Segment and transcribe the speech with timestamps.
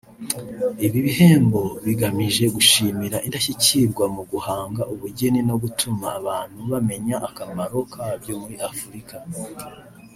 [0.85, 8.55] Ibi bihembo bigamije gushimira indashyikirwa mu guhanga ubugeni no gutuma abantu bamenya akamaro kabyo muri
[8.69, 9.15] Afurika